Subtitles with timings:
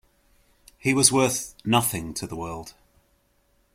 [0.79, 2.73] He was worth nothing to the world.